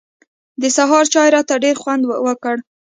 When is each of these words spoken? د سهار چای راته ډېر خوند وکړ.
د 0.61 0.63
سهار 0.77 1.05
چای 1.13 1.29
راته 1.35 1.55
ډېر 1.63 1.75
خوند 1.81 2.03
وکړ. 2.27 2.55